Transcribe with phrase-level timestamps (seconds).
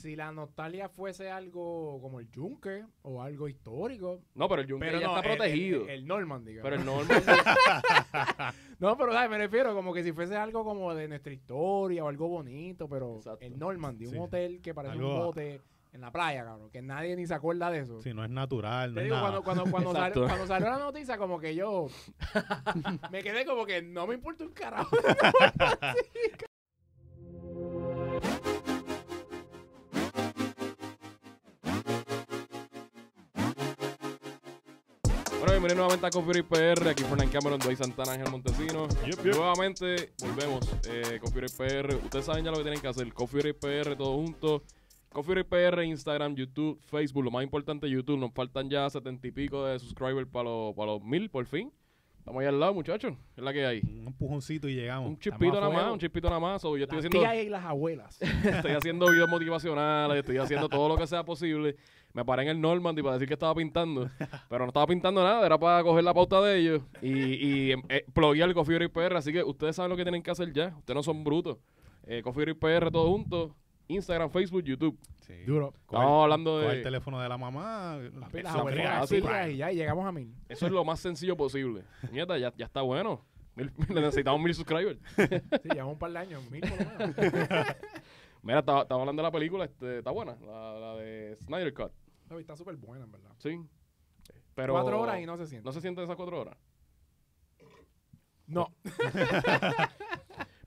[0.00, 4.20] si la nostalgia fuese algo como el Junker o algo histórico.
[4.34, 5.82] No, pero el Junker ya no, está el- protegido.
[5.82, 6.56] El, el Normandy.
[6.62, 7.08] pero el cabrón.
[7.08, 7.22] Norman.
[8.80, 9.28] No, pero ¿sabes?
[9.30, 13.16] me refiero como que si fuese algo como de nuestra historia o algo bonito, pero
[13.16, 13.44] Exacto.
[13.44, 14.18] el Normandy, un Sí.
[14.18, 15.60] hotel que parece un bote
[15.92, 18.00] en la playa, cabrón, que nadie ni se acuerda de eso.
[18.00, 19.42] Sí, no es natural, no Te es digo, nada.
[19.42, 21.88] cuando, cuando, cuando, cuando salió la noticia, como que yo
[23.10, 24.96] me quedé como que no me importa un carajo.
[35.60, 36.88] bienvenidos nuevamente a Coffee PR.
[36.88, 38.88] Aquí Fernan Cameron, Dwayne Santana, Ángel Montesino.
[39.22, 40.66] Nuevamente volvemos.
[40.88, 41.96] Eh, Coffee PR.
[41.96, 43.12] Ustedes saben ya lo que tienen que hacer.
[43.12, 44.62] Coffee PR, todo junto.
[45.10, 47.24] Coffee PR, Instagram, YouTube, Facebook.
[47.24, 48.18] Lo más importante, YouTube.
[48.18, 51.70] Nos faltan ya setenta y pico de subscribers para los, para los mil, por fin.
[52.20, 53.14] Estamos ahí al lado, muchachos.
[53.36, 53.80] Es la que hay.
[53.80, 55.10] Un empujoncito y llegamos.
[55.10, 56.62] Un chispito nada más, un chispito nada más.
[56.62, 58.22] So, yo estoy Las haciendo, tías y las abuelas.
[58.44, 61.76] estoy haciendo videos motivacionales, estoy haciendo todo lo que sea posible.
[62.12, 64.10] Me paré en el Normandy para decir que estaba pintando,
[64.48, 67.12] pero no estaba pintando nada, era para coger la pauta de ellos y,
[67.70, 69.16] y eh, pluguear el Coffee Break PR.
[69.16, 71.58] Así que ustedes saben lo que tienen que hacer ya, ustedes no son brutos.
[72.06, 73.54] Eh, Coffee Break PR todo junto,
[73.86, 74.98] Instagram, Facebook, YouTube.
[75.20, 75.34] Sí.
[75.46, 75.72] Duro.
[75.82, 76.82] Estamos hablando Coge el de...
[76.82, 77.98] teléfono de la mamá.
[78.14, 78.30] Las
[79.00, 79.22] fácil.
[79.22, 80.34] tías y ya, y llegamos a mil.
[80.48, 81.84] Eso es lo más sencillo posible.
[82.10, 83.24] Nieta, ya, ya está bueno.
[83.54, 84.98] Mil- necesitamos mil subscribers.
[85.16, 87.16] Sí, llevamos un par de años, mil por lo menos.
[88.42, 91.92] Mira, estaba, estaba hablando de la película, este, está buena, la, la de Snyder Cut.
[92.30, 93.30] No, está súper buena, en verdad.
[93.38, 93.60] Sí.
[94.54, 95.64] Pero Cuatro horas y no se siente.
[95.64, 96.56] ¿No se sienten esas cuatro horas?
[98.46, 98.68] No.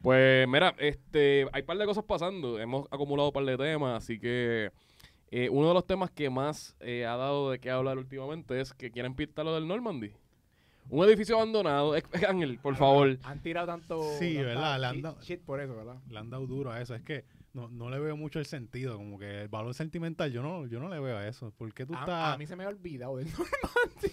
[0.02, 2.60] Pues mira, este, hay un par de cosas pasando.
[2.60, 4.70] Hemos acumulado un par de temas, así que
[5.32, 8.74] eh, uno de los temas que más eh, ha dado de qué hablar últimamente es
[8.74, 10.12] que quieren pintar lo del Normandy.
[10.90, 11.94] Un edificio abandonado.
[12.28, 13.18] Ángel, por favor.
[13.24, 14.02] Han tirado tanto.
[14.20, 14.78] Sí, ¿verdad?
[14.78, 15.96] Le han dado- Shit por eso, ¿verdad?
[16.10, 16.96] Le han dado duro a eso.
[16.96, 17.24] Es que
[17.54, 18.98] no, no le veo mucho el sentido.
[18.98, 21.52] Como que el valor sentimental, yo no, yo no le veo a eso.
[21.52, 22.36] ¿Por qué tú A, estás.?
[22.36, 23.28] a mí se me ha olvidado del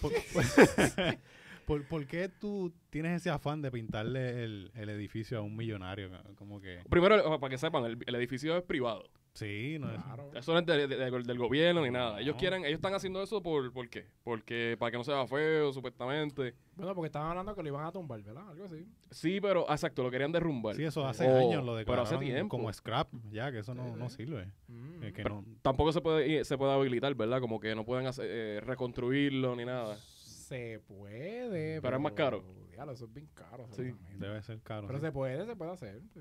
[0.01, 0.11] por,
[1.65, 6.09] por- por qué tú tienes ese afán de pintarle el, el edificio a un millonario?
[6.35, 6.79] Como que.
[6.89, 9.09] Primero, para que sepan, el, el edificio es privado.
[9.33, 10.01] Sí, no es.
[10.03, 10.29] Claro.
[10.35, 12.19] Eso no es de- de- de- del gobierno ni nada.
[12.19, 12.39] Ellos No.
[12.39, 14.05] quieren, ellos están haciendo eso por, ¿por qué?
[14.23, 16.53] Porque para que no se vea feo, supuestamente.
[16.75, 18.49] Bueno, porque estaban hablando que lo iban a tumbar, ¿verdad?
[18.49, 18.85] Algo así.
[19.09, 20.75] Sí, pero exacto, lo querían derrumbar.
[20.75, 22.57] Sí, eso hace Oh, años lo pero hace declararon tiempo.
[22.57, 24.51] como scrap, ya, que eso no, Sí, no sirve.
[24.67, 25.03] Mm.
[25.03, 27.39] Eh, que Pero no- Tampoco se puede se puede habilitar, ¿verdad?
[27.39, 29.95] Como que no pueden hacer, eh, reconstruirlo ni nada.
[29.95, 31.81] Se puede.
[31.81, 32.43] Pero es más caro.
[32.81, 33.67] Diablo, eso es bien caro.
[33.71, 33.93] Sí.
[34.17, 34.87] debe ser caro.
[34.87, 35.05] Pero sí.
[35.05, 36.01] se puede, se puede hacer.
[36.13, 36.19] sí.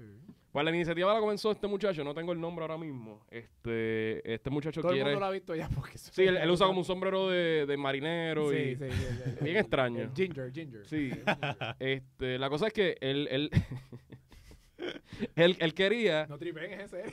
[0.52, 3.24] Pues la iniciativa la comenzó este muchacho, no tengo el nombre ahora mismo.
[3.30, 5.10] Este este muchacho Todo el quiere...
[5.10, 7.66] mundo lo ha visto ya porque eso Sí, él, él usa como un sombrero de,
[7.66, 8.76] de marinero Sí, y...
[8.76, 10.00] sí, sí, el- el- Bien extraño.
[10.02, 10.86] el ginger, ginger.
[10.86, 11.10] Sí.
[11.78, 13.28] Este, la cosa es que él...
[13.30, 13.50] Él,
[15.36, 16.26] él, él quería...
[16.26, 17.04] No tripen, es ese.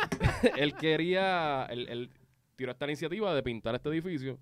[0.56, 2.10] él quería, él, él
[2.54, 4.38] tiró esta iniciativa de pintar este edificio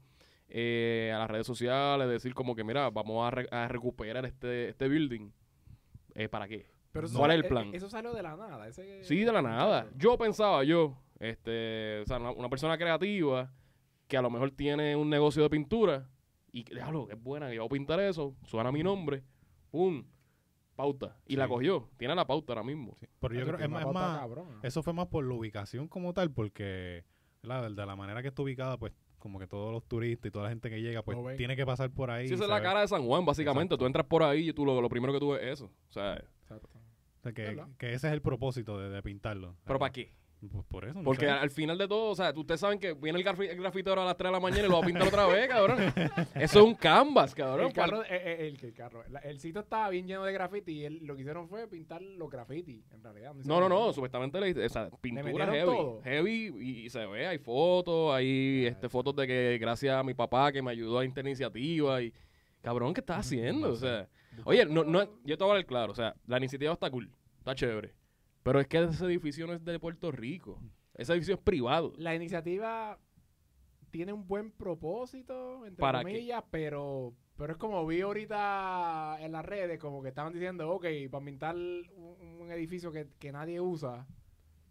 [0.48, 4.68] eh, a las redes sociales, decir como que, mira, vamos a, re- a recuperar este,
[4.68, 5.30] este building.
[6.14, 6.70] Eh, ¿Para qué?
[6.92, 7.68] Pero eso ¿Cuál es el plan?
[7.68, 8.68] eh, Eso salió de la nada.
[8.68, 9.88] Ese, Sí, de la nada.
[9.96, 13.52] Yo pensaba, yo, este, o sea, una, una persona creativa
[14.06, 16.08] que a lo mejor tiene un negocio de pintura
[16.52, 19.24] y que, déjalo, es buena, que yo voy a pintar eso, suena mi nombre,
[19.72, 20.04] pum,
[20.76, 21.16] pauta.
[21.26, 22.96] Y la cogió, tiene la pauta ahora mismo.
[23.00, 24.60] Sí, Pero yo Eso creo que es más, es cabrona.
[24.62, 27.04] eso fue más por la ubicación como tal, porque
[27.42, 27.70] ¿verdad?
[27.72, 28.92] de la manera que está ubicada, pues
[29.24, 31.90] como que todos los turistas y toda la gente que llega, pues tiene que pasar
[31.90, 32.28] por ahí.
[32.28, 33.74] Sí, esa es la cara de San Juan, básicamente.
[33.74, 33.78] Exacto.
[33.78, 35.70] Tú entras por ahí y tú lo, lo primero que tú ves es eso.
[35.88, 36.68] O sea, Exacto.
[36.74, 39.56] o sea, que, que ese es el propósito de, de pintarlo.
[39.64, 40.12] ¿pero para qué?
[40.50, 40.94] Pues por eso.
[40.98, 43.56] no Porque al final de todo, o sea, ustedes saben que viene el, grafi- el
[43.60, 45.78] grafitero a las 3 de la mañana y lo va a pintar otra vez, cabrón.
[46.34, 47.66] Eso es un canvas, cabrón.
[47.68, 49.02] El carro, eh, eh, el, el carro.
[49.22, 52.30] el sitio estaba bien lleno de graffiti y él, lo que hicieron fue pintar los
[52.30, 53.34] graffiti, en realidad.
[53.44, 55.64] No, no, no, supuestamente le, o sea, pintura heavy.
[55.66, 56.00] todo.
[56.02, 60.14] Heavy y, y se ve, hay fotos, hay este, fotos de que gracias a mi
[60.14, 62.12] papá que me ayudó a esta iniciativa y
[62.62, 63.70] cabrón, ¿qué estás haciendo?
[63.70, 64.08] O sea,
[64.44, 67.10] oye, no, no, yo te voy a hablar claro, o sea, la iniciativa está cool,
[67.38, 67.92] está chévere,
[68.44, 70.60] pero es que ese edificio no es de Puerto Rico,
[70.94, 71.92] ese edificio es privado.
[71.96, 72.98] La iniciativa
[73.90, 76.04] tiene un buen propósito, entre ¿Para qué?
[76.12, 80.86] comillas, pero, pero es como vi ahorita en las redes, como que estaban diciendo, ok,
[81.10, 84.06] para pintar un, un edificio que, que nadie usa,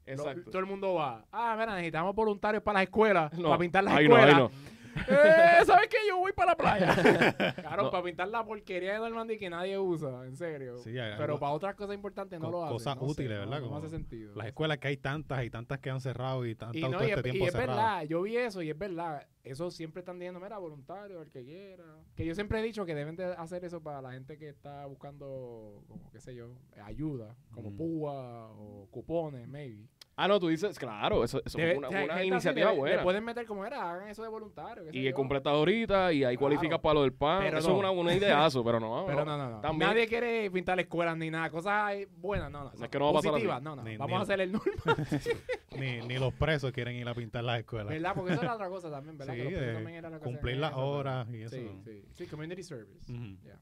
[0.06, 0.52] lo- Exacto.
[0.52, 1.26] todo el mundo va.
[1.32, 4.38] Ah, mira, necesitamos voluntarios para las escuelas, No, para pintar las no, escuelas.
[4.38, 4.52] no.
[4.96, 5.98] Eh, ¿Sabes qué?
[6.08, 6.96] Yo voy para la playa.
[7.56, 7.92] claro, No.
[7.92, 10.78] para pintar la porquería de Normandy que nadie usa, en serio.
[10.78, 12.74] Sí, Pero algo- para otras cosas importantes no co- lo hacen.
[12.76, 13.60] cosas no útiles, ¿verdad?
[13.60, 14.36] No, Como hace sentido.
[14.36, 17.10] Las escuelas que hay tantas y tantas que han cerrado y tantas Y, todo y,
[17.10, 17.76] este es, tiempo y es cerradas.
[17.76, 19.28] verdad, yo vi eso y es verdad.
[19.44, 21.84] Eso siempre están diciendo, mira, voluntario, el que quiera.
[22.16, 24.86] Que yo siempre he dicho que deben de hacer eso para la gente que está
[24.86, 26.56] buscando, como qué sé yo,
[26.86, 27.76] ayuda, como Mm.
[27.78, 29.86] púa o cupones, maybe.
[30.16, 32.96] Ah, no, tú dices, claro, eso, eso Debe- es una, una así iniciativa le- buena.
[32.98, 34.84] Le pueden meter como era, hagan eso de voluntario.
[34.92, 35.14] y yo.
[35.14, 36.40] completas ahorita y ahí Claro.
[36.40, 37.40] cualificas para lo del pan.
[37.44, 37.74] Pero eso no.
[37.76, 39.06] es una, una ideazo, pero no.
[39.08, 39.62] Pero no, no, no.
[39.62, 41.50] También- Nadie quiere pintar escuelas ni nada.
[41.50, 42.72] Cosas buenas, no, no.
[42.84, 43.46] Es que no va a pasar así.
[43.64, 43.84] no, no.
[43.84, 44.74] Ni- Vamos ni- a hacer el normal,
[45.80, 47.88] Ni, ni los presos quieren ir a pintar las escuelas.
[47.90, 48.14] ¿verdad?
[48.14, 49.34] Porque eso era otra cosa también, ¿verdad?
[49.34, 51.56] Sí, que los presos de también era lo que cumplir las horas y eso.
[51.56, 52.04] Sí, sí.
[52.12, 53.12] Sí, community service.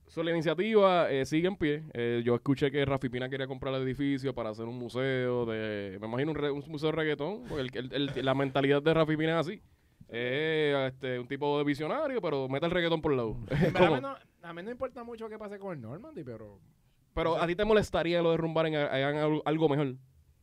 [0.07, 1.83] So, la iniciativa eh, sigue en pie.
[1.94, 5.98] Eh, yo escuché que Rafi Pina quería comprar el edificio para hacer un museo de...
[6.01, 7.43] Me imagino un, re- un museo de reggaetón.
[7.47, 9.61] Porque el- el- el- la mentalidad de Rafi Pina es así.
[10.09, 13.38] Es este, un tipo de visionario, pero mete el reggaetón por el lado.
[13.75, 16.59] A, mí no, a mí no importa mucho qué pase con el Normandy, pero...
[17.13, 19.95] Pero a ti te molestaría lo de rumbar en hagan algo, algo mejor.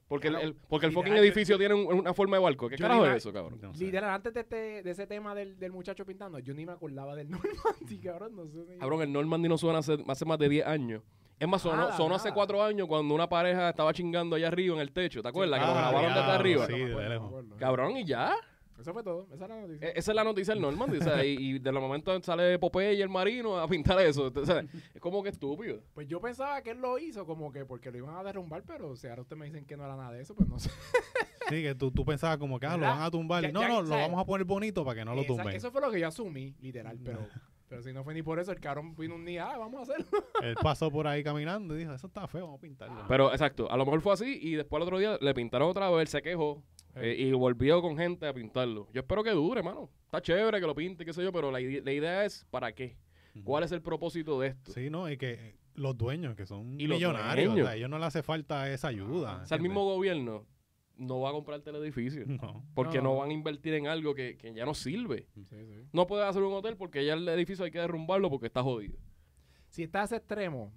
[0.06, 0.48] Porque, el, Claro.
[0.48, 2.68] el- porque el fucking Literal, edificio tiene un- una forma de barco.
[2.70, 3.58] ¿Qué carajo es eso, cabrón?
[3.60, 3.72] No.
[3.72, 7.14] Literal, antes de, este, de ese tema del, del muchacho pintando, yo ni me acordaba
[7.14, 8.34] del Normandy, cabrón.
[8.36, 11.02] No sé Cabrón, el Normandy no suena hace, hace más de 10 años.
[11.38, 12.34] Es más, sonó, Nada, sonó hace nada.
[12.34, 15.22] 4 años cuando una pareja estaba chingando allá arriba en el techo.
[15.22, 15.60] ¿Te acuerdas?
[15.60, 16.66] que lo grabaron desde arriba.
[16.66, 16.72] sí.
[16.72, 17.20] No acuerdo, lejos.
[17.20, 17.56] no acuerdo.
[17.56, 18.34] Cabrón, y ya.
[18.80, 19.26] Eso fue todo.
[19.32, 19.88] Esa era la noticia.
[19.88, 20.98] E- Esa es la noticia del Normandy.
[20.98, 24.32] o sea, y, y de los momentos sale Popeye y el marino a pintar eso.
[24.34, 24.60] O sea,
[24.94, 25.80] es como que estúpido.
[25.94, 28.94] Pues yo pensaba que él lo hizo como que porque lo iban a derrumbar, pero
[28.94, 30.70] si ahora ustedes me dicen que no era nada de eso, pues no sé.
[31.48, 33.42] Sí, que tú, tú pensabas como que ah, lo van a tumbar.
[33.42, 35.14] Ya- y no, ya, no, o lo sea, vamos a poner bonito para que no
[35.14, 35.48] lo Esa- tumben.
[35.56, 37.26] Eso fue lo que yo asumí, literal, pero,
[37.68, 39.82] pero si no fue ni por eso, el cabrón vino un día, ah, vamos a
[39.82, 40.06] hacerlo.
[40.42, 43.04] Él pasó por ahí caminando y dijo, eso está feo, vamos a pintarlo.
[43.08, 45.90] Pero exacto, a lo mejor fue así y después el otro día le pintaron otra
[45.90, 46.62] vez, se quejó
[46.96, 48.88] eh, y volvió con gente a pintarlo.
[48.92, 49.90] Yo espero que dure, mano.
[50.04, 52.96] Está chévere que lo pinte, qué sé yo, pero la, la idea es ¿para qué?
[53.44, 54.72] ¿Cuál es el propósito de esto?
[54.72, 55.10] Sí, ¿no?
[55.10, 58.04] Y que eh, los dueños, que son Y millonarios, o sea, a ellos no le
[58.06, 59.42] hace falta esa ayuda.
[59.42, 60.46] O sea, el mismo gobierno
[60.98, 62.24] no va a comprarte el edificio.
[62.74, 63.04] Porque No.
[63.04, 65.26] no van a invertir en algo que, que ya no sirve.
[65.34, 65.84] Sí, sí.
[65.92, 68.98] No puedes hacer un hotel porque ya el edificio hay que derrumbarlo porque está jodido.
[69.68, 70.72] Si está a ese extremo,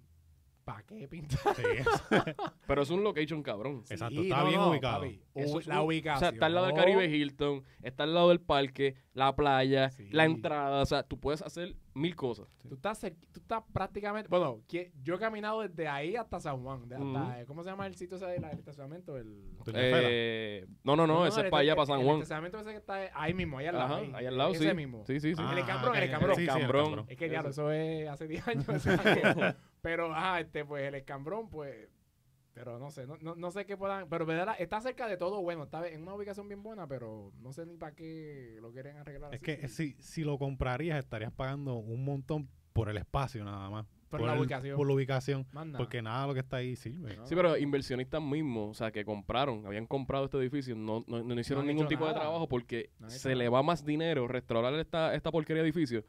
[0.64, 1.56] ¿para qué pintar?
[1.56, 1.64] Sí,
[2.68, 3.84] Pero es un location cabrón.
[3.90, 5.02] Exacto, está no, bien no, ubicado.
[5.02, 5.22] papi.
[5.36, 6.18] Es la un- ubicación.
[6.18, 9.90] O sea, está al lado del Caribe Hilton, está al lado del parque, la playa,
[9.92, 10.08] Sí.
[10.12, 10.82] la entrada.
[10.82, 12.48] O sea, tú puedes hacer mil cosas.
[12.68, 14.30] Tú estás, tú estás prácticamente.
[14.30, 16.88] Bueno, que- yo he caminado desde ahí hasta San Juan.
[16.88, 17.32] de hasta, Ujú.
[17.34, 19.18] eh, ¿Cómo se llama el sitio ese del estacionamiento?
[19.18, 19.50] El.
[19.74, 22.16] Eh, no, no, no, ese el es para allá, esta- para San el Juan.
[22.18, 23.96] estacionamiento ese que está ahí mismo, ahí al lado.
[23.96, 24.76] Ajá, ahí al lado, ese sí.
[24.76, 25.04] mismo.
[25.06, 25.42] Sí, sí, sí.
[25.52, 26.36] el Escambrón, el ok, Escambrón.
[26.36, 27.06] sí, sí, el Escambrón.
[27.08, 28.66] Es que diablo, eso es hace 10 años.
[29.82, 31.90] pero, ajá, este, pues el escambrón, pues.
[32.54, 34.10] Pero no sé, no, no, no sé qué puedan.
[34.10, 34.56] Pero ¿verdad?
[34.60, 35.64] está cerca de todo bueno.
[35.64, 39.34] Está en una ubicación bien buena, pero no sé ni para qué lo quieren arreglar.
[39.34, 39.46] Es así.
[39.46, 43.86] que si, si lo comprarías, estarías pagando un montón por el espacio nada más.
[44.20, 44.78] Por la el- ubicación.
[44.78, 45.48] Por la ubicación.
[45.78, 47.16] Porque nada de lo que está ahí sirve.
[47.18, 47.26] No.
[47.26, 51.40] Sí, pero inversionistas mismos, o sea, que compraron, habían comprado este edificio, no, no, no
[51.40, 55.32] hicieron ningún tipo de trabajo porque No se le va más dinero restaurar esta, esta
[55.32, 56.04] porquería de edificio.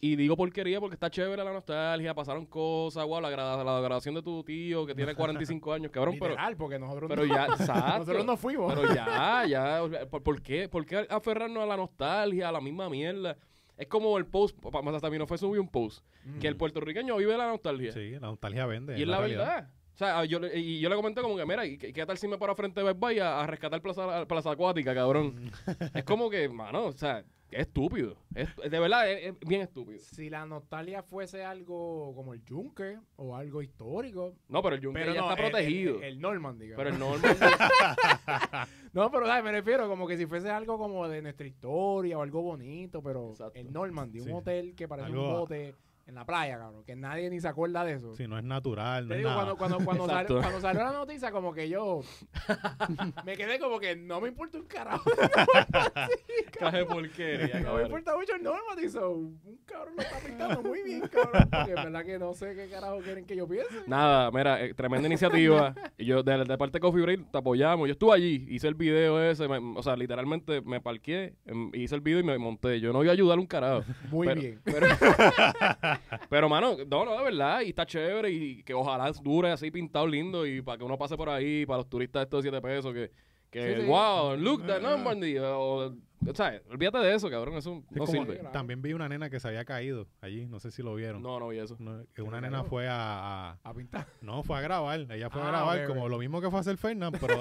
[0.00, 4.14] Y digo porquería porque está chévere la nostalgia, pasaron cosas, wow, la, gra- la graduación
[4.14, 7.46] de tu tío que tiene 45 años, cabrón, pero, Literal, porque nosotros pero no, ya,
[7.58, 7.98] exacto.
[7.98, 8.72] nosotros no fuimos.
[8.72, 12.88] Pero ya, ya, ¿por, por qué, ¿por qué aferrarnos a la nostalgia, a la misma
[12.88, 13.36] mierda?
[13.78, 16.04] Es como el post, pa- hasta mí no fue subir un post,
[16.40, 17.92] que el puertorriqueño vive la nostalgia.
[17.92, 18.98] Sí, la nostalgia vende.
[18.98, 19.46] Y es la realidad.
[19.46, 19.70] verdad.
[19.94, 22.18] O sea, yo, le- y yo le comenté como que, mira, ¿y qué, qué tal
[22.18, 25.50] si me paro frente de Best Buy a, a rescatar plaza, plaza Acuática, cabrón?
[25.94, 28.16] es como que, mano, o sea, es estúpido.
[28.34, 29.98] Es, de verdad, es, es bien estúpido.
[30.00, 34.34] Si la nostalgia fuese algo como el Yunque o algo histórico.
[34.48, 35.96] No, pero el Yunque Pero ya no, está el- protegido.
[35.96, 36.68] El, el Normandy.
[36.76, 37.36] pero el normal...
[38.92, 39.44] No, pero ¿sabes?
[39.44, 43.30] me refiero como que si fuese algo como de nuestra historia o algo bonito, pero
[43.30, 43.58] Exacto.
[43.58, 44.32] el Normandy, un Sí.
[44.32, 45.74] hotel que parece Algo- un bote
[46.08, 48.16] en la playa, cabrón, que nadie ni se acuerda de eso.
[48.16, 49.54] Si no es natural, no Te es digo, nada.
[49.54, 52.00] cuando, cuando, cuando, salió, cuando salió la noticia, como que yo
[53.26, 55.10] me quedé como que no me importa un carajo.
[56.58, 58.88] Caje porquería, No me importa mucho el Normandy.
[58.88, 61.48] So, un cabrón lo está pintando muy bien, cabrón.
[61.50, 63.82] Porque en verdad que no sé qué carajo quieren que yo piense.
[63.86, 65.74] Nada, mira, eh, tremenda iniciativa.
[65.98, 67.86] Y yo, de, de parte de Coffee Break, te apoyamos.
[67.86, 71.94] Yo estuve allí, hice el video ese, me- o sea, literalmente me parqué, em, hice
[71.94, 72.80] el video y me monté.
[72.80, 73.84] Yo no iba a ayudar a un carajo.
[74.10, 74.60] Muy pero, bien.
[74.64, 74.86] Pero,
[76.28, 80.06] pero, mano, no, no, de verdad, y está chévere y que ojalá dure así pintado
[80.06, 82.92] lindo y para que uno pase por ahí, para los turistas estos de 7 pesos,
[82.94, 83.10] que,
[83.50, 83.86] que Sí, sí.
[83.86, 85.38] wow, look the Normandy.
[85.38, 85.94] O,
[86.26, 88.40] o sea, olvídate de eso, cabrón, eso Es no como- sirve.
[88.52, 91.22] También vi una nena que se había caído allí, no sé si lo vieron.
[91.22, 91.76] No, no vi eso.
[91.78, 92.68] No, que una nena cayó?
[92.68, 94.06] fue a, a- A pintar.
[94.20, 95.06] No, fue a grabar.
[95.10, 97.40] Ella fue a Ah, grabar como lo mismo que fue a hacer Fernán, pero,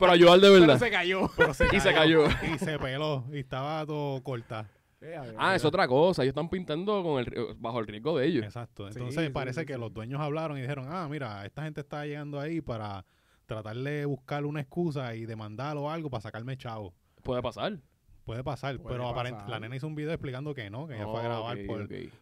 [0.00, 0.78] Pero ayudar de Pero verdad.
[0.78, 1.30] se cayó.
[1.36, 2.24] pero se Y se cayó.
[2.54, 3.24] Y se peló.
[3.32, 4.66] Y estaba todo corta.
[5.00, 6.22] Eh, Ah, es otra cosa.
[6.22, 8.44] Ellos están pintando con el, bajo el riesgo de ellos.
[8.44, 8.86] Exacto.
[8.88, 9.80] Entonces sí, parece sí, que sí.
[9.80, 13.04] los dueños hablaron y dijeron, ah, mira, esta gente está llegando ahí para
[13.46, 16.94] tratar de buscar una excusa y demandar o algo para sacarme chavo.
[17.22, 17.78] Puede pasar.
[18.30, 18.78] Puede pasar.
[18.78, 21.24] Puede pero aparentemente la nena hizo un video explicando que no, que ella fue a
[21.24, 21.58] grabar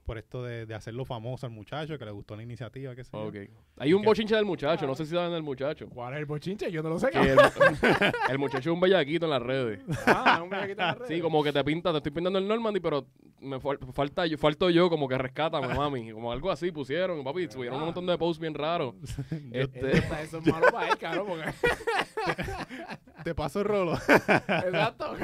[0.07, 3.11] por, esto de, de hacerlo famoso al muchacho, que le gustó la iniciativa, qué sé
[3.13, 3.27] yo.
[3.27, 3.37] ok.
[3.77, 5.87] Hay un bochinche del muchacho, no sé si saben del muchacho.
[5.91, 6.73] ¿Cuál es el bochinche?
[6.73, 7.11] Yo no lo sé.
[7.13, 7.39] El,
[8.31, 9.81] el muchacho es un bellaquito en las redes.
[10.07, 11.15] Ah, un bellaquito en las redes.
[11.15, 13.07] Sí, como que te pinta, te estoy pintando el Normandy, pero
[13.41, 16.11] me fal- falta yo, falto yo, como que rescátame, mami.
[16.19, 17.49] Como algo así pusieron, papi.
[17.51, 18.95] Subieron un montón de posts bien raros.
[19.53, 21.53] Este, Eso, es malo para él, cabrón, porque...
[23.25, 23.95] Te paso el rolo.
[23.95, 25.15] Exacto.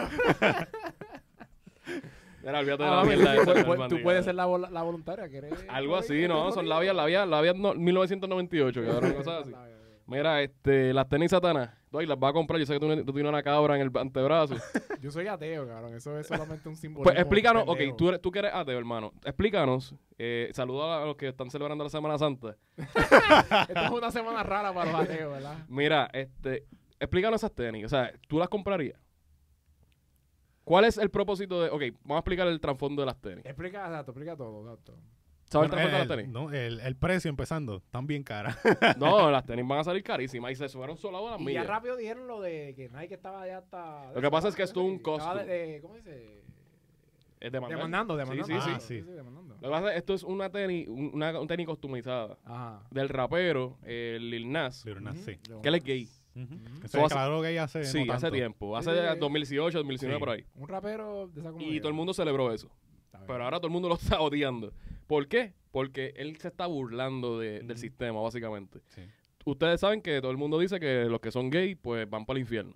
[2.42, 4.82] Mira, olvídate de Ah, la mami, mierda tú, esa puedes- tú ser la, vol- la
[4.82, 5.28] voluntaria.
[5.30, 6.52] que eres- Algo así, ¿no?
[6.52, 9.54] Son labias, labias, labias no, 1998, cabrón, cosas así.
[10.06, 13.12] Mira, este, las tenis satanas, doy, las vas a comprar, yo sé que tú, tú
[13.14, 14.54] tienes una cabra en el antebrazo.
[15.00, 15.94] Yo soy ateo, cabrón.
[15.94, 17.04] Eso es solamente un símbolo.
[17.04, 21.16] Pues explícanos, ok, tú, eres- tú que eres ateo, hermano, explícanos, eh, saluda a los
[21.16, 22.54] que están celebrando la Semana Santa.
[22.76, 25.64] Esta es una semana rara para los ateos, ¿verdad?
[25.68, 26.64] Mira, este,
[27.00, 28.98] explícanos esas tenis, o sea, ¿tú las comprarías?
[30.64, 33.44] ¿Cuál es el propósito de, ok, vamos a explicar el trasfondo de las tenis.
[33.44, 34.94] Explica, exacto, explica todo, exacto.
[35.50, 36.32] ¿Sabes Bueno, el trasfondo de las tenis?
[36.32, 38.56] no, el, el precio empezando, están bien caras.
[38.98, 41.48] No, las tenis van a salir carísimas y se fueron solados a las Y ya
[41.50, 41.66] millas.
[41.66, 44.10] rápido dijeron lo de que Nike estaba ya hasta...
[44.14, 45.34] Lo que pasa es que esto es un costo.
[45.34, 46.42] de- de- ¿Cómo dice?
[47.40, 47.76] Es demandar.
[47.76, 48.46] Demandando, demandando.
[48.54, 49.00] Sí, sí, Ah, sí.
[49.00, 49.02] sí.
[49.02, 49.54] demandando.
[49.56, 52.82] Lo que pasa es que esto es una tenis, un- una, un tenis customizada Ajá.
[52.90, 55.36] del rapero eh, Lil Nas, Lil Nas, sí.
[55.62, 56.08] Que él es gay.
[56.34, 59.18] Que se hace- declaró gay hace Sí, no hace tiempo, hace Sí, sí, sí.
[59.20, 60.20] 2018, 2019 Sí.
[60.20, 60.44] por ahí.
[60.56, 61.72] Un rapero de esa comunidad.
[61.72, 62.68] Y todo el mundo celebró eso.
[63.26, 64.72] Pero ahora todo el mundo lo está odiando.
[65.06, 65.54] ¿Por qué?
[65.70, 68.80] Porque él se está burlando de- del sistema, básicamente.
[68.88, 69.02] Sí.
[69.44, 72.38] Ustedes saben que todo el mundo dice que los que son gay, pues van para
[72.38, 72.74] el infierno.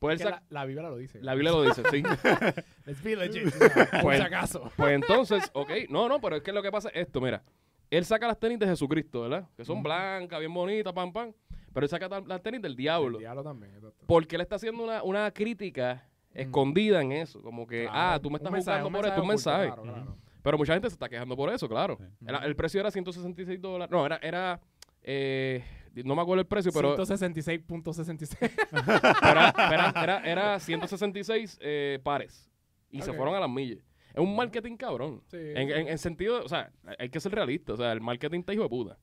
[0.00, 1.20] Pues, Es que la, la Biblia lo dice.
[1.20, 2.02] la Biblia lo dice, sí.
[2.86, 3.52] Let's be legit.
[3.90, 4.70] Por Pues- si acaso.
[4.76, 7.42] Pues entonces, ok, no, no, pero es que lo que pasa es esto, mira.
[7.90, 9.46] Él saca las tenis de Jesucristo, ¿verdad?
[9.56, 11.32] Que son blancas, bien bonitas, pam, pam.
[11.72, 13.18] Pero él saca ta- las tenis del diablo.
[13.18, 13.72] El diablo también.
[14.06, 17.40] Porque él está haciendo una, una crítica escondida en eso.
[17.42, 20.16] Como que, Claro, ah, tú me estás mensaje, por esto, un mensaje claro, claro.
[20.42, 21.98] Pero mucha gente se está quejando por eso, claro.
[21.98, 22.04] Sí.
[22.26, 23.90] El, el precio era 166 dólares.
[23.92, 24.60] No, era, era
[25.02, 25.62] eh,
[26.04, 28.38] no me acuerdo el precio, pero, 166.66.
[28.70, 32.50] pero era, era, era, era 166 eh, pares.
[32.90, 33.78] Y se fueron a las millas.
[34.12, 35.22] Es un marketing cabrón.
[35.28, 35.36] Sí.
[35.38, 37.74] En, en, en sentido, o sea, hay que ser realista.
[37.74, 38.98] O sea, el marketing está hijo de puta.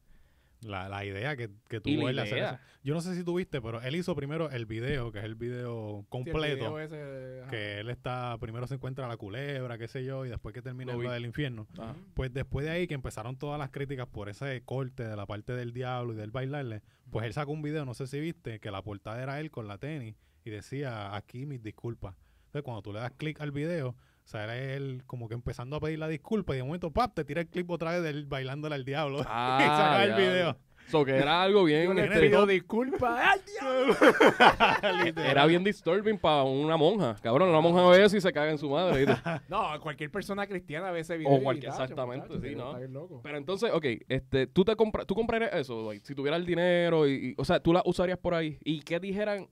[0.62, 2.58] La, la idea que, que tuvo él de hacer eso.
[2.84, 6.00] Yo no sé si tuviste, pero él hizo primero el video, que es el video
[6.00, 6.74] Sí, el completo.
[6.74, 10.54] video ese, que él está, primero se encuentra la culebra, qué sé yo, y después
[10.54, 11.68] que termina Lo lo del infierno.
[11.78, 11.96] Ajá.
[12.14, 15.54] Pues después de ahí que empezaron todas las críticas por ese corte de la parte
[15.54, 18.72] del diablo y del bailarle, pues él sacó un video, no sé si viste, que
[18.72, 22.16] la portada era él con la tenis y decía aquí mis disculpas.
[22.46, 23.96] Entonces cuando tú le das clic al video,
[24.28, 27.14] o sea, era él como que empezando a pedir la disculpa y de momento, ¡pap!
[27.14, 29.20] te tira el clip otra vez de él bailándole al diablo.
[29.26, 30.18] Ah, y saca el ya.
[30.18, 30.58] video.
[30.90, 31.98] So que era algo bien.
[31.98, 33.20] Este, pido disculpas.
[33.24, 35.22] ¡Ay, diablo!
[35.24, 37.16] era bien disturbing para una monja.
[37.22, 39.06] Cabrón, una monja ve eso y se caga en su madre.
[39.06, 39.22] ¿viste?
[39.48, 41.32] No, cualquier persona cristiana ve ese video.
[41.34, 42.56] O cualquier- exactamente, muchacho, sí,
[42.90, 43.22] ¿no?
[43.24, 46.04] Pero entonces, ok, este, tú te compra, tú comprarías eso, Dwight?
[46.06, 48.58] si tuvieras el dinero y, y- o sea, tú la usarías por ahí.
[48.64, 49.48] ¿Y qué dijeran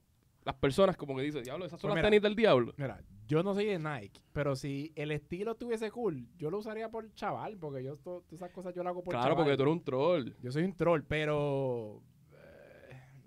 [0.46, 2.74] las personas como que dicen, diablo, esas son Pues las mira, tenis del diablo?
[2.78, 6.90] Mira, yo no soy de Nike, pero si el estilo estuviese cool, yo lo usaría
[6.90, 9.44] por chaval, porque yo to- todas esas cosas yo las hago por Claro, chaval.
[9.44, 10.30] porque tú eres un troll.
[10.42, 12.02] Yo soy un troll, pero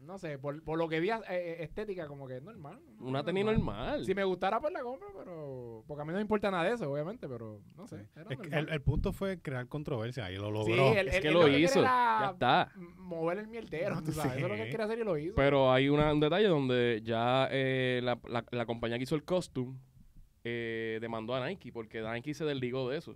[0.09, 2.81] no sé, por, por lo que vi eh, eh, estética como que es normal.
[2.99, 4.05] Una tenis normal.
[4.07, 6.73] Si me gustara pues la compro, pero porque a mí no me importa nada de
[6.75, 8.07] eso, obviamente, pero no sé.
[8.17, 10.93] era Es que el, el punto fue crear controversia y lo Sí, logró.
[10.95, 11.83] es que lo que hizo.
[11.83, 12.73] Ya está.
[12.97, 14.33] Mover el mierdero, tú sabes.
[14.39, 15.35] Eso es lo que él quiere hacer y lo hizo.
[15.37, 19.25] Pero hay una- un detalle donde ya eh, la, la- la compañía que hizo el
[19.25, 19.79] costume
[20.45, 23.15] eh, demandó a Nike porque Nike se desligó de eso.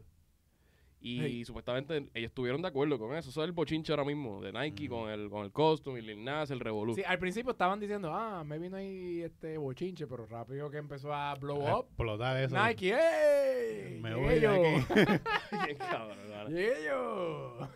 [1.04, 1.44] Y Hey.
[1.44, 3.30] supuestamente ellos estuvieron de acuerdo con eso.
[3.30, 6.23] Eso es el bochinche ahora mismo de Nike con el con el costume y Lil
[6.25, 6.94] Nas, el Revolu.
[6.94, 11.12] Sí, al principio estaban diciendo, ah, me vino ahí este bochinche, pero rápido que empezó
[11.12, 11.87] a blow A up.
[11.87, 12.56] explotar eso.
[12.56, 14.00] Nike, ¡ey!
[14.00, 14.85] Me voy de aquí.
[16.87, 17.68] Yo.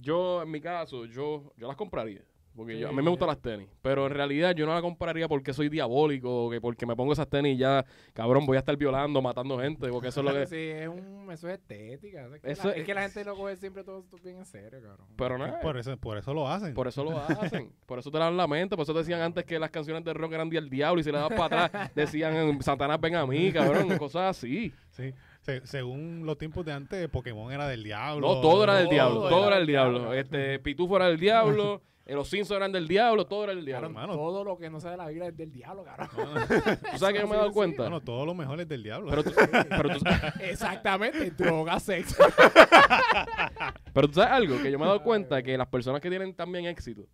[0.00, 2.22] Yo, en mi caso, yo, yo las compraría.
[2.58, 3.68] Porque yo- a mí me gustan las tenis.
[3.80, 7.12] Pero en realidad yo no las compraría porque soy diabólico o que porque me pongo
[7.14, 9.88] esas tenis y ya, cabrón, voy a estar violando, matando gente.
[9.88, 10.46] Porque eso es lo que...
[10.48, 12.26] Sí, es un, eso es estética.
[12.34, 14.36] Es que, Eso la, es- es que la gente lo coge siempre todo, todo bien
[14.38, 15.06] en serio, cabrón.
[15.16, 16.74] Pero nada, Por eso, por eso lo hacen.
[16.74, 17.72] Por eso lo hacen.
[17.86, 18.76] Por eso te dan la mente.
[18.76, 21.18] Por eso decían antes que las canciones de rock eran del diablo y si le
[21.18, 23.96] das para atrás decían Satanás ven a mí, cabrón.
[23.98, 24.72] Cosas así.
[24.90, 25.14] Sí.
[25.40, 28.26] Se- según los tiempos de antes, Pokémon era del diablo.
[28.34, 29.20] No, todo era del todo diablo.
[29.20, 29.98] era Todo era del del diablo.
[30.00, 30.14] diablo.
[30.14, 31.80] Este, Pitufo era del diablo.
[32.08, 33.26] Eh, Los Simpsons eran del diablo.
[33.26, 33.92] Todo era del diablo.
[34.06, 36.08] Todo lo que no sea de la Biblia es del diablo, cabrón.
[36.92, 37.82] ¿Tú sabes que yo me he dado cuenta?
[37.82, 39.10] Bueno, todo lo mejor es del diablo.
[39.10, 39.32] Pero tú,
[39.68, 40.04] pero, tú,
[40.40, 42.16] Exactamente, droga, sexo.
[43.92, 46.34] pero tú sabes algo que yo me he dado cuenta que las personas que tienen
[46.34, 47.06] también éxito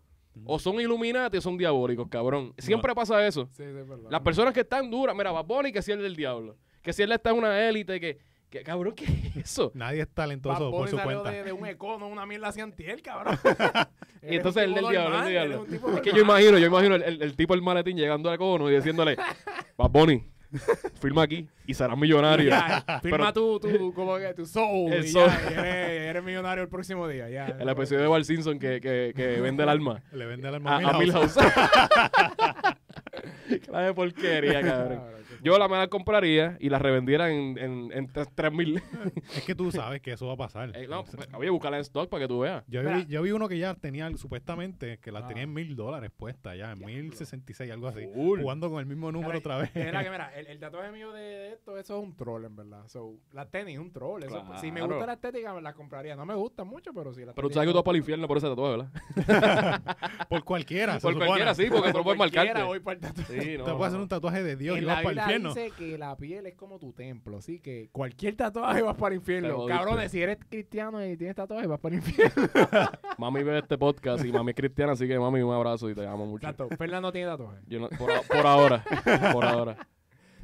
[0.45, 2.55] o son Illuminati o son diabólicos, cabrón.
[2.59, 3.47] Siempre pasa eso.
[3.53, 4.11] Sí, sí, es verdad.
[4.11, 6.57] Las personas que están duras, mira, Bad Bunny que sí es del diablo.
[6.83, 8.19] que si él está en una élite, que,
[8.59, 9.73] que cabrón, ¿qué es eso?
[9.75, 11.31] Nadie es talentoso Bad por su cuenta.
[11.31, 13.39] de, de un econo, una mierda así antiel, cabrón.
[14.27, 15.67] Y entonces el del diablo, el diablo.
[15.97, 18.71] Es que yo imagino, yo imagino el, el- el tipo del maletín llegando al cono
[18.71, 19.17] y diciéndole,
[19.77, 20.25] Bad Bunny,
[20.99, 22.51] firma aquí y serás millonario.
[23.03, 24.91] firma tu, tu, como que tu soul.
[24.93, 25.27] El y soul.
[25.29, 27.29] ya, y eres, eres millonario el próximo día.
[27.29, 30.53] Ya, El episodio de Bart Simpson que, que, que vende el alma Le vende a,
[30.53, 31.37] alma a Milhouse.
[33.65, 35.03] Clase de porquería, cabrón.
[35.43, 38.83] Yo la me la compraría y la revendiera en, en, en 3 mil.
[39.35, 40.71] Es que tú sabes que eso va a pasar.
[40.77, 41.05] Eh, no,
[41.37, 42.65] oye, búscala en stock para que tú veas.
[42.67, 45.27] Yo vi, yo vi uno que ya tenía supuestamente que la Ah.
[45.27, 48.07] tenía en mil dólares puesta ya, en mil sesenta y seis, algo así.
[48.15, 48.41] Cool.
[48.43, 49.71] Jugando con el mismo número Mira, otra vez.
[49.75, 52.87] Mira, que mira, el, el tatuaje mío de esto, eso es un troll, en verdad.
[52.89, 54.23] So, la tenis es un troll.
[54.23, 56.15] Eso, Si me gusta la estética, me la compraría.
[56.17, 57.25] No me gusta mucho, pero sí.
[57.25, 59.83] La Pero tú sabes que tú vas para el infierno por ese tatuaje, ¿verdad?
[60.29, 60.93] Por cualquiera.
[60.99, 61.27] Por supone.
[61.27, 62.67] cualquiera, sí, porque tú lo puedes Cualquiera marcarte.
[62.69, 63.34] voy para el tatuaje.
[63.43, 63.65] Sí, no.
[63.65, 65.49] Te puedes hacer un tatuaje de Dios y vas la para el infierno.
[65.55, 69.21] dice que la piel es como tu templo, así que cualquier tatuaje vas para el
[69.21, 69.67] infierno.
[69.67, 72.49] Cabrones, si eres cristiano y tienes tatuaje, vas para el infierno.
[73.19, 76.07] Mami ve este podcast y mami es cristiana, así que mami, un abrazo y te
[76.07, 76.47] amo mucho.
[76.49, 76.69] Exacto.
[76.77, 77.61] Fernando tiene tatuaje.
[77.67, 78.85] Yo no- por, a- por ahora,
[79.33, 79.77] por ahora.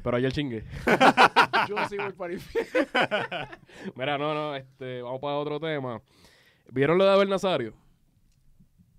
[0.03, 0.63] Pero ayer chingue.
[1.69, 2.89] Yo sí voy para el infierno.
[3.95, 6.01] Mira, no, no, este, vamos para otro tema.
[6.71, 7.73] ¿Vieron lo de Abel Nazario?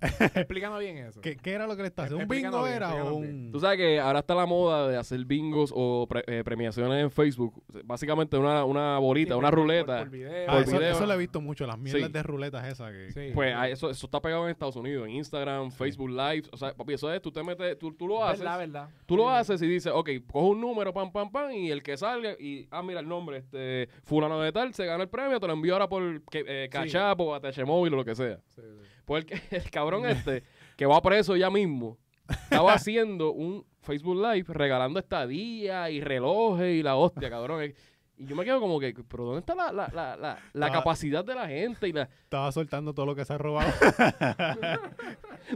[0.34, 1.20] Explícanos bien eso.
[1.20, 2.22] ¿Qué, qué era lo que le está haciendo?
[2.24, 3.50] ¿Un bingo bien, era o un...?
[3.52, 7.10] Tú sabes que ahora está la moda de hacer bingos o pre- eh, premiaciones en
[7.10, 7.62] Facebook.
[7.84, 9.98] Básicamente una, una bolita, Sí, una por- ruleta.
[9.98, 10.44] Por, por video.
[10.48, 10.90] Ah, por eso, video.
[10.92, 12.12] eso lo he visto mucho, las mierdas Sí.
[12.12, 13.12] de ruletas esas que...
[13.12, 13.30] Sí.
[13.34, 16.44] Pues ah, eso, eso está pegado en Estados Unidos, en Instagram, Facebook Live.
[16.52, 18.40] O sea, papi, eso es, tú te metes, tú, tú lo haces.
[18.40, 18.88] Verdad, verdad.
[19.06, 21.96] Tú lo haces y dices, ok, coge un número, pam, pam, pam, y el que
[21.96, 25.46] salga, y, ah, mira el nombre, este, fulano de tal, se gana el premio, te
[25.46, 28.38] lo envío ahora por eh, Cash App o ATH Móvil o lo que sea.
[28.48, 28.88] Sí, sí.
[29.04, 30.42] Pues el, que- el cabrón este,
[30.76, 36.82] que va preso ya mismo, estaba haciendo un Facebook Live regalando estadías y relojes y
[36.82, 37.64] la hostia, cabrón.
[37.64, 37.74] Y
[38.24, 41.34] yo me quedo como que, pero ¿dónde está la, la, la, la, la capacidad de
[41.34, 41.88] la gente?
[41.88, 43.72] Y la, Estaba soltando todo lo que se ha robado.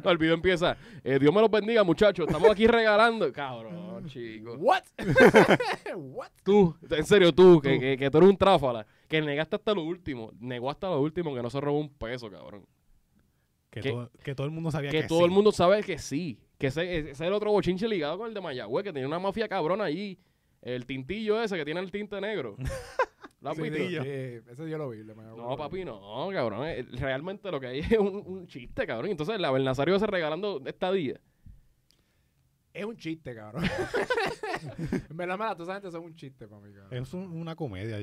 [0.02, 3.32] no, el video empieza, eh, Dios me los bendiga, muchachos, estamos aquí regalando.
[3.32, 4.54] Cabrón, chico.
[4.54, 4.82] What?
[5.96, 6.30] What?
[6.42, 9.82] Tú, en serio, tú, que, que, que tú eres un tráfala, que negaste hasta lo
[9.82, 12.66] último, negó hasta lo último que no se robó un peso, cabrón.
[13.70, 15.24] Que, todo, que todo el mundo sabía Que que, todo sí.
[15.24, 18.34] el mundo sabe que sí, que ese, ese es el otro bochinche ligado con el
[18.34, 20.18] de Mayagüez, que tenía una mafia cabrona allí,
[20.62, 22.56] el tintillo ese que tiene el tinte negro.
[23.42, 23.76] ¿Lo has Sí, visto?
[24.02, 24.08] sí,
[24.50, 25.04] ese yo lo vi.
[25.04, 26.66] No, papi, no, cabrón.
[26.66, 29.10] eh, Realmente lo que hay es un, un chiste, cabrón.
[29.10, 31.20] Entonces, la Nazario se regalando esta día.
[32.72, 33.62] Es un chiste, cabrón.
[35.10, 36.92] en verdad, mala, toda esa gente son un chiste para mí, cabrón.
[37.02, 37.98] Es un- una comedia.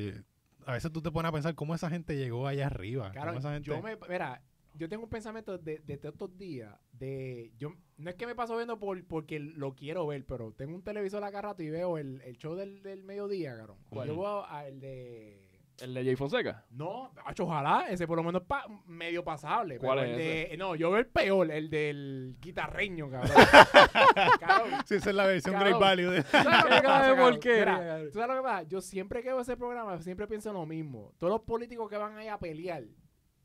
[0.65, 3.11] A veces tú te pones a pensar cómo esa gente llegó allá arriba.
[3.11, 3.67] Claro, cómo esa gente...
[3.67, 4.41] yo me, mira,
[4.75, 8.35] yo tengo un pensamiento de, de todos estos días de, yo, no es que me
[8.35, 11.97] paso viendo por, porque lo quiero ver, pero tengo un televisor acá rato y veo
[11.97, 13.77] el, el show del, del mediodía, cabrón.
[13.89, 14.07] ¿Cuál?
[14.07, 16.65] Yo veo a el de, El de Jay Fonseca.
[16.71, 19.77] no, ojalá, ese por lo menos pa- medio pasable.
[19.79, 23.31] ¿Cuál pero es el de, no, yo veo el peor, el del guitarreño, cabrón.
[24.39, 25.69] cabrón, Sí, esa es la versión Cabrón.
[25.79, 26.11] Great Value.
[26.11, 27.31] de- ¿Tú sabes lo que Qué pasa, de cabrón?
[27.33, 28.07] porquería, Mira, cabrón.
[28.11, 28.63] ¿tú sabes lo que pasa?
[28.63, 31.13] Yo siempre que veo ese programa, siempre pienso lo mismo.
[31.19, 32.83] Todos los políticos que van ahí a pelear,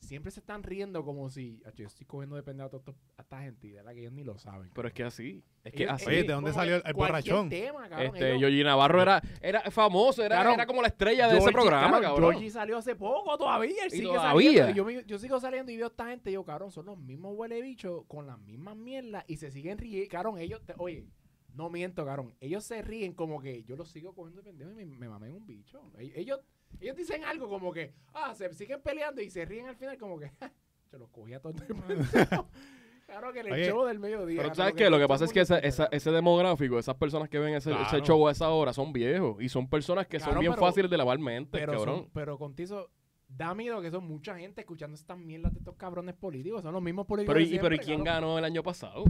[0.00, 2.96] siempre se están riendo como si, "Acho, yo estoy cogiendo de pendejo a, todos estos-
[3.16, 4.70] a esta gente, y de verdad que ellos ni lo saben.
[4.74, 5.42] Pero es que así.
[5.64, 6.06] Es que Ellos- así.
[6.06, 7.48] Oye, ¿de dónde salió el cualquier borrachón?
[7.50, 11.38] tema, cabrón, Este, Yoyi Navarro era, era famoso, era, Cabrón, era como la estrella de
[11.38, 12.30] ese programa, cabrón.
[12.32, 13.82] Georgie salió hace poco todavía.
[13.84, 14.66] Él ¿Y sigue todavía?
[14.66, 15.00] saliendo.
[15.02, 16.30] yo sigo saliendo y veo a esta gente.
[16.30, 19.24] Y yo, cabrón, son los mismos huele bichos con las mismas mierdas.
[19.26, 20.08] Y se siguen riendo.
[20.10, 21.06] Cabrón, ellos, te- oye,
[21.54, 22.34] no miento, cabrón.
[22.40, 25.32] Ellos se ríen como que yo los sigo cogiendo de pendejo y me, me mamé
[25.32, 25.82] un bicho.
[25.98, 26.40] Ellos,
[26.80, 30.18] ellos, dicen algo como que, ah, se siguen peleando y se ríen al final como
[30.18, 30.30] que,
[30.92, 31.56] yo los cogí a todos.
[33.06, 34.36] Claro que el Oye, show del mediodía.
[34.36, 36.94] Pero tú cabrón, sabes que lo que pasa es que esa- esa- ese demográfico, esas
[36.96, 38.04] personas que ven ese, ese Claro.
[38.04, 40.98] show a esa hora son viejos y son personas que son bien pero- fáciles de
[40.98, 41.96] lavar mente, pero, cabrón.
[42.00, 42.90] son- pero contigo
[43.26, 46.60] da miedo que son mucha gente escuchando estas mierdas de estos cabrones políticos.
[46.62, 47.32] Son los mismos políticos.
[47.34, 49.04] Pero, y, pero ¿y siempre, quién ganó el año pasado?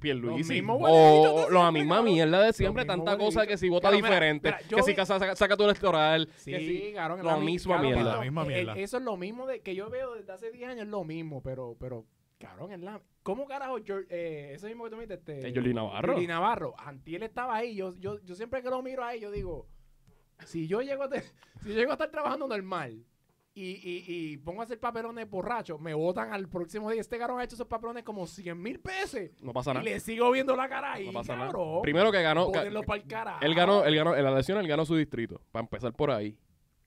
[0.00, 0.54] Pierluisi.
[0.54, 4.82] mismos O la misma mierda de Los siempre, tanta cosa que si vota diferente, que
[4.82, 6.92] si saca, saca tu electoral, Sí, que si...
[6.94, 8.10] cabrón, la mi- misma cabrón, mierda.
[8.10, 8.74] esto- La misma el- mierda.
[8.78, 11.42] eso es lo mismo de que yo veo desde hace 10 años, es lo mismo,
[11.42, 12.04] pero, pero,
[12.38, 13.00] cabrón, es la...
[13.22, 15.48] ¿Cómo carajo, Geor- eh, eso mismo que tú me este...
[15.48, 16.12] Eh, Jordi Navarro.
[16.14, 16.74] Jordi Navarro.
[16.78, 19.66] Antiel estaba ahí, yo, yo, yo siempre que lo miro ahí, yo digo,
[20.46, 21.22] si yo llego a, te-
[21.62, 23.04] si yo llego a estar trabajando normal
[23.60, 27.00] y, y, y pongo a hacer papelones borrachos, me votan al próximo día.
[27.00, 29.32] Este cabrón ha hecho esos papelones como 100 mil veces.
[29.42, 29.84] No pasa Y nada.
[29.84, 31.46] le sigo viendo la cara ahí, No pasa nada.
[31.48, 31.82] cabrón.
[31.82, 32.46] Primero que ganó...
[32.46, 33.38] Bótenlo pa'l carajo.
[33.44, 36.38] Él ganó, él ganó, en la elección él ganó su distrito, para empezar por ahí.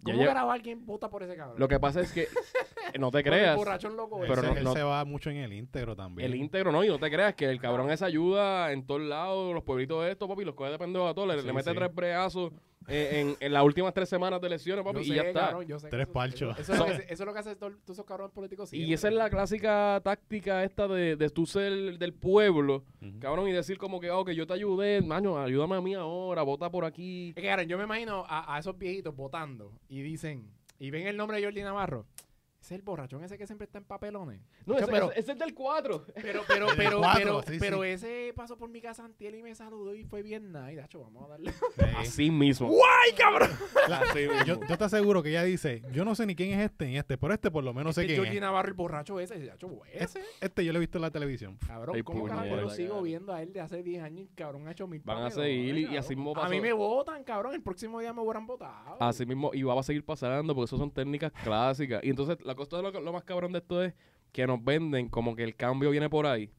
[0.03, 1.59] Ya ¿Cómo lleva- carajo alguien vota por ese cabrón?
[1.59, 2.27] Lo que pasa es que,
[2.99, 4.47] no te el creas, borrachón loco Pero él, ese.
[4.47, 6.27] se, no- él no- se va mucho en el íntegro también.
[6.27, 9.53] el íntegro no, y no te creas que el cabrón esa ayuda en todos lados,
[9.53, 11.69] los pueblitos de estos, papi, los coge de pendejo a todos, le, Sí, le mete
[11.69, 11.75] sí.
[11.75, 12.51] tres breazos
[12.87, 15.39] eh, en, en las últimas tres semanas de elecciones, papi, Yo y ya está.
[15.41, 16.59] cabrón, yo sé que Tres eso- palchos.
[16.59, 18.33] Eso, eso es lo que, se- eso es lo que hace todo- todos esos cabrones
[18.33, 18.73] políticos.
[18.73, 22.83] Y esa es la clásica táctica esta de, de tú ser del pueblo,
[23.19, 26.41] cabrón, y decir como que, oh, que yo te ayudé, maño, ayúdame a mí ahora,
[26.43, 27.29] vota por aquí.
[27.29, 31.05] Es que, cabrón, yo me imagino a, a esos viejitos votando y dicen, y ven
[31.07, 32.05] el nombre de Jordi Navarro.
[32.61, 34.39] Ese es el borrachón ese que siempre está en papelones.
[34.67, 36.05] No, ese, pero- ese- es del 4.
[36.13, 37.89] Pero, pero, pero, cuatro, pero, sí, pero sí.
[37.89, 40.75] ese pasó por mi casa antiel y me saludó y fue bien nice.
[40.75, 41.51] Dacho, vamos a darle.
[41.51, 41.81] Sí.
[41.97, 42.67] Así mismo.
[42.67, 43.49] ¡Guay, cabrón!
[43.89, 44.03] La-
[44.45, 46.97] yo, yo te aseguro que ella dice, yo no sé ni quién es este ni
[46.99, 48.41] este, pero este por lo menos sé Este quién Jordi es.
[48.41, 49.43] Navarro, el borracho ese.
[49.43, 50.21] Dacho, ese.
[50.39, 51.57] Este yo lo he visto en la televisión.
[51.65, 53.03] Cabrón, Ay, ¿cómo carajo lo sigo cabrón.
[53.05, 54.27] viendo a él de hace 10 años?
[54.35, 56.49] Cabrón, ha hecho mil Van a seguir y- y así mismo A pasó.
[56.51, 57.55] mí me votan, cabrón.
[57.55, 58.97] El próximo día me hubieran votado.
[59.01, 62.03] Así mismo, y va a seguir pasando porque eso son técnicas clásicas.
[62.03, 63.93] Y entonces, la cosa de lo, lo más cabrón de esto es
[64.31, 66.51] que nos venden como que el cambio viene por ahí.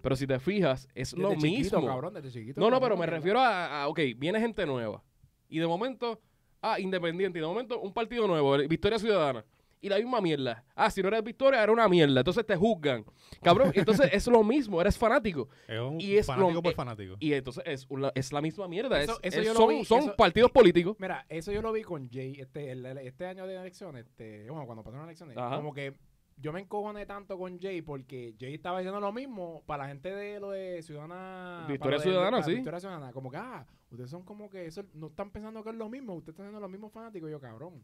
[0.00, 1.86] Pero si te fijas, es Desde lo chiquito, mismo.
[1.86, 2.60] cabrón, desde chiquito.
[2.60, 5.02] No, no, cabrón, pero me refiero a, a, ok, viene gente nueva.
[5.48, 6.20] Y de momento,
[6.62, 7.38] ah, independiente.
[7.38, 9.44] Y de momento, un partido nuevo, el Victoria Ciudadana.
[9.80, 10.64] Y la misma mierda.
[10.74, 12.20] Ah, si no eres Victoria, era una mierda.
[12.20, 13.04] Entonces te juzgan.
[13.42, 15.48] Cabrón, entonces es lo mismo, eres fanático.
[15.68, 17.16] Es un Y es fanático lo- por fanático.
[17.20, 19.00] Y entonces es, una- es la misma mierda.
[19.00, 20.96] Eso- es- eso es- yo lo son vi, son eso- partidos políticos.
[20.98, 24.06] Mira, eso yo lo vi con Jay este, el- el- este año de elecciones.
[24.06, 25.36] Este, bueno, cuando pasaron las elecciones.
[25.36, 25.56] Ajá.
[25.56, 25.94] Como que
[26.38, 30.12] yo me encojoné tanto con Jay porque Jay estaba diciendo lo mismo para la gente
[30.14, 31.66] de lo de Ciudadana.
[31.68, 32.54] Victoria Ciudadana, sí.
[32.54, 33.12] Victoria Ciudadana.
[33.12, 36.14] Como que, ah, ustedes son como que eso, no están pensando que es lo mismo.
[36.14, 37.28] Ustedes están siendo los mismos fanáticos.
[37.28, 37.82] Y yo, cabrón.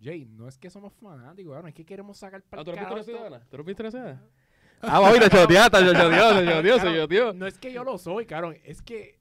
[0.00, 3.06] Jay, no es que somos fanáticos, cabrón, es que queremos sacar para Ah, ¿tú eres.
[3.06, 3.40] Ciudadana?
[3.48, 4.22] ¿Tú eres Ciudadana?
[4.82, 7.32] Ah, papi, te choteaste, te choteó, te choteó.
[7.32, 8.56] No es que yo lo soy, cabrón.
[8.62, 9.18] Es que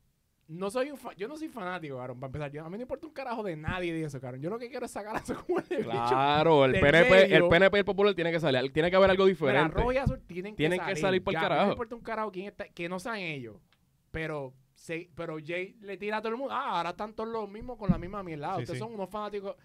[0.47, 2.51] no soy un fa- yo no soy fanático, cabrón, para empezar.
[2.51, 4.41] Yo, a mí no importa un carajo de nadie de eso, cabrón.
[4.41, 5.89] Yo lo que quiero es sacar a esos huele bicho.
[5.89, 7.47] Claro, el PNP, el.
[7.47, 9.73] PNP el popular tiene que salir, tiene que haber algo diferente.
[9.73, 11.01] rojo y azul tienen, Tienen que que salir.
[11.01, 11.61] salir pa'l Ya, carajo.
[11.61, 13.55] No me importa un carajo quién está, que no sean ellos.
[14.11, 16.53] Pero, se, pero Jay le tira a todo el mundo.
[16.53, 18.55] Ah, ahora están todos los mismos con la misma mierda.
[18.57, 18.85] Sí, Ustedes sí.
[18.85, 19.55] son unos fanáticos.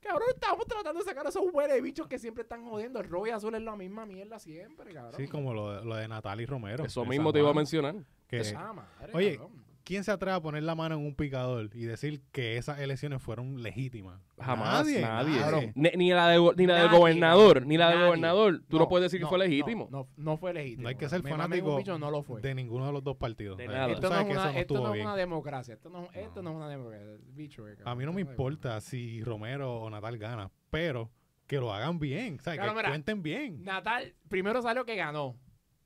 [0.00, 3.00] Cabrón, estamos tratando de sacar a esos huele bichos que siempre están jodiendo.
[3.00, 5.14] El rojo y azul es la misma mierda siempre, cabrón.
[5.20, 6.84] Sí, como lo, de- lo de Natalie Romero.
[6.84, 7.94] Eso mismo te iba a mencionar.
[8.26, 9.64] que- Ah, madre, Oye, cabrón.
[9.84, 13.22] ¿Quién se atreve a poner la mano en un picador y decir que esas elecciones
[13.22, 14.20] fueron legítimas?
[14.38, 15.00] Jamás, nadie.
[15.00, 15.72] nadie.
[15.74, 18.06] Ni, ni la, de, ni la del gobernador, ni la del nadie.
[18.06, 18.62] gobernador.
[18.68, 19.88] Tú no, puedes decir que fue legítimo.
[19.90, 20.82] No, no, fue legítimo.
[20.84, 22.40] No hay que ser fanático un bicho, no lo fue.
[22.40, 23.58] De ninguno de los dos partidos.
[23.58, 23.90] De nada.
[23.90, 25.74] Esto es que una, esto no es una democracia.
[25.74, 26.50] Esto no, esto No.
[26.50, 27.06] no es una democracia.
[27.34, 31.10] Bicho, eh, A mí no me importa si Romero o Natal gana, pero
[31.46, 33.62] que lo hagan bien, o sea, Claro, que mira, cuenten bien.
[33.64, 35.36] Natal, primero salió que ganó.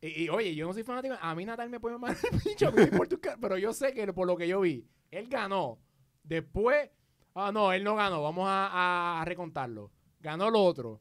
[0.01, 1.15] Y, oye, yo no soy fanático.
[1.21, 4.47] A mí Natal me puede mandar el car- pero yo sé que por lo que
[4.47, 5.79] yo vi, él ganó.
[6.23, 6.91] Después,
[7.35, 8.23] ah, no, él no ganó.
[8.23, 9.91] Vamos a, recontarlo.
[10.21, 11.01] Ganó el otro.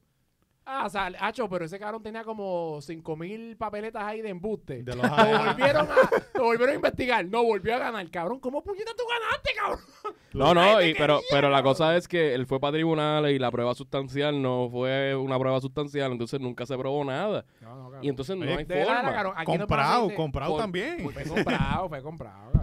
[0.66, 4.82] Ah, o sea, hacho, pero ese cabrón tenía como 5 mil papeletas ahí de embuste.
[4.84, 5.10] De los Lo
[5.46, 5.96] volvieron, a,
[6.36, 7.26] lo volvieron a investigar.
[7.26, 8.40] No, volvió a ganar, cabrón.
[8.40, 9.80] ¿Cómo puñeta tú ganaste, cabrón?
[10.34, 13.52] No, no, y, pero, pero la cosa es que él fue para tribunales y la
[13.52, 17.46] prueba sustancial no fue una prueba sustancial, entonces nunca se probó nada.
[17.62, 18.04] No, no, cabrón.
[18.04, 19.14] Y entonces no Oye, hay forma.
[19.14, 21.02] cabrón, no comprado, comprado por- también.
[21.04, 22.63] Fue comprado, fue comprado, cabrón.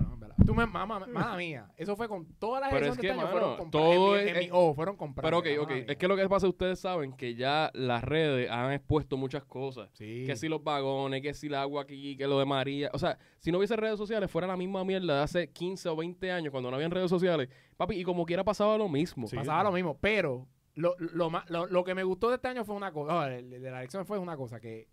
[0.50, 1.70] Tú me, mamá, mala mía.
[1.76, 3.90] Eso fue con todas las Pero elecciones es de que, este año mano, fueron compradas.
[3.96, 5.42] todo en mi- es- en mi ojo, fueron compradas.
[5.42, 5.70] Pero ok, ok.
[5.76, 5.84] mía.
[5.88, 9.90] Es que lo que pasa, ustedes saben que ya las redes han expuesto muchas cosas.
[9.92, 10.24] Sí.
[10.26, 12.90] Que si los vagones, que si el agua aquí, que lo de María.
[12.92, 15.94] O sea, si no hubiese redes sociales, fuera la misma mierda de hace 15 o
[15.94, 17.48] 20 años cuando no habían redes sociales.
[17.76, 19.28] Papi, y como quiera pasaba lo mismo.
[19.28, 19.36] Sí.
[19.36, 22.74] Pasaba lo mismo, pero lo, lo, lo, lo que me gustó de este año fue
[22.74, 24.88] una cosa, oh, de de la elección fue una cosa, que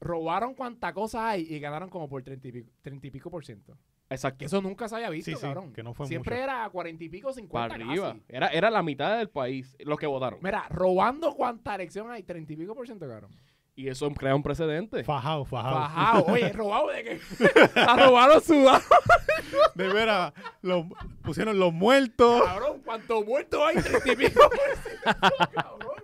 [0.00, 3.44] robaron cuanta cosa hay y ganaron como por 30 y pico, 30 y pico por
[3.44, 3.76] ciento.
[4.08, 4.38] Exacto.
[4.38, 5.72] Que eso nunca se había visto, Sí, sí, cabrón.
[5.72, 6.44] que no fue Siempre mucho.
[6.44, 8.08] era 40 y pico, 50 Para arriba.
[8.12, 8.22] casi.
[8.28, 10.38] Era, era la mitad del país los que votaron.
[10.42, 13.30] Mira, robando cuánta elección hay, 30 y pico por ciento, cabrón.
[13.74, 15.04] Y eso crea un precedente.
[15.04, 15.74] Fajado, fajado.
[15.76, 17.20] Bajado, oye, robado de que
[17.80, 18.80] a robaron sudado,
[19.74, 20.86] De veras, los-
[21.22, 22.42] pusieron los muertos.
[22.42, 22.80] cabrón.
[22.84, 23.76] ¿Cuántos muertos hay?
[23.82, 25.96] 30 y pico por ciento, cabrón.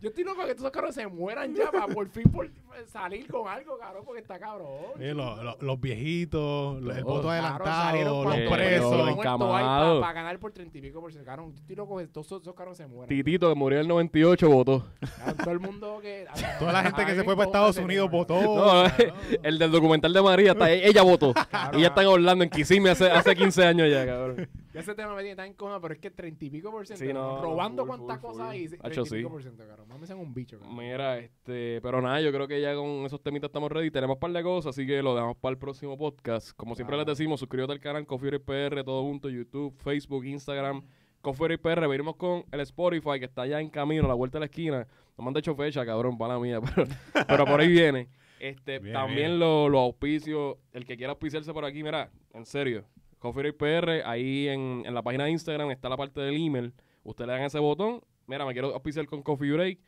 [0.00, 2.48] Yo estoy loco que estos cabrones se mueran ya para por fin por
[2.86, 4.68] salir con algo, cabrón, porque está cabrón.
[5.00, 9.08] Eh, lo- lo- los viejitos, lo- el voto adelantado, los presos.
[9.10, 10.00] encamados.
[10.00, 11.26] para ganar por 30 y pico por ciento.
[11.26, 13.08] Cabrón, loco que todos esos, cabrones se mueran.
[13.08, 14.86] Titito, que murió en el 98, votó.
[15.18, 16.26] Cabrón, todo el mundo que...
[16.58, 18.40] Toda la gente que se fue para Estados Unidos votó.
[18.40, 19.12] No, cabrón.
[19.42, 21.32] el del documental de María, está, ella votó.
[21.34, 24.48] Cabrón, Ella está en Orlando, en Kissimmee, hace, hace 15 años ya, cabrón.
[24.72, 27.04] Ya ese tema me tiene tan encojona, pero es que 30 y pico por ciento.
[27.04, 28.68] Sí, no, robando cuántas cosas hay.
[28.68, 29.32] 30 Hacho, y pico sí.
[29.32, 29.88] por ciento, cabrón.
[29.88, 30.76] Mami, sean un bicho, cabrón.
[30.76, 33.90] Mira, este, pero nada, yo creo que ya con esos temitas estamos ready.
[33.90, 36.52] Tenemos un par de cosas, así que lo dejamos para el próximo podcast.
[36.56, 40.82] Como siempre les decimos, suscríbete al canal Coffee PR, todo junto, YouTube, Facebook, Instagram.
[41.20, 44.40] Coffee PR, venimos con el Spotify que está ya en camino, a la vuelta de
[44.40, 44.86] la esquina.
[45.16, 46.86] No me han hecho fecha, cabrón, para la mía, pero,
[47.26, 48.08] pero por ahí viene.
[48.38, 49.38] Este, Bien, también bien.
[49.40, 52.84] lo- los auspicios, el que quiera auspiciarse por aquí, mira, en serio,
[53.18, 56.72] Coffee PR, ahí en, en la página de Instagram está la parte del email.
[57.02, 58.00] Usted le dan ese botón.
[58.28, 59.78] Mira, me quiero auspiciar con Coffee Break.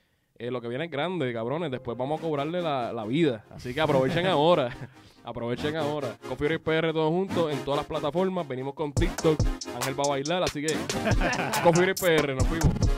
[0.40, 1.70] Eh, lo que viene es grande, cabrones.
[1.70, 3.44] Después vamos a cobrarle la, la vida.
[3.50, 4.70] Así que aprovechen ahora.
[5.24, 6.16] aprovechen ahora.
[6.26, 8.48] Coffee Break PR todos juntos en todas las plataformas.
[8.48, 9.38] Venimos con TikTok.
[9.76, 10.42] Ángel va a bailar.
[10.42, 10.72] Así que
[11.62, 12.34] Coffee Break PR.
[12.34, 12.89] Nos fuimos.